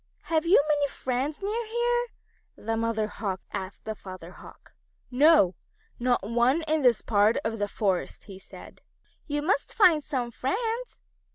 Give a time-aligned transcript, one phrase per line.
[0.23, 2.05] "Have you many friends near here?"
[2.55, 4.73] the Mother Hawk asked the Father Hawk.
[5.11, 5.53] "No,
[5.99, 8.81] not one in this part of the forest," he said.
[9.27, 11.01] "You must find some friends.